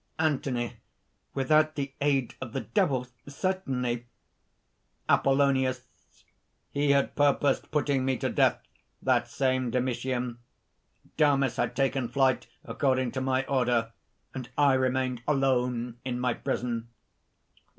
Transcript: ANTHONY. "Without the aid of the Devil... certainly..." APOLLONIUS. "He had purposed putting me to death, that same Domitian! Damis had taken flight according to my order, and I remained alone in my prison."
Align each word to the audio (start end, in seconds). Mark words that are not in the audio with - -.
ANTHONY. 0.17 0.77
"Without 1.35 1.75
the 1.75 1.93
aid 2.01 2.33
of 2.41 2.53
the 2.53 2.61
Devil... 2.61 3.05
certainly..." 3.27 4.07
APOLLONIUS. 5.09 5.83
"He 6.71 6.89
had 6.89 7.15
purposed 7.15 7.69
putting 7.69 8.03
me 8.03 8.17
to 8.17 8.27
death, 8.29 8.63
that 9.03 9.27
same 9.27 9.69
Domitian! 9.69 10.39
Damis 11.17 11.57
had 11.57 11.75
taken 11.75 12.07
flight 12.07 12.47
according 12.65 13.11
to 13.11 13.21
my 13.21 13.45
order, 13.45 13.91
and 14.33 14.49
I 14.57 14.73
remained 14.73 15.21
alone 15.27 15.99
in 16.03 16.19
my 16.19 16.33
prison." 16.33 16.87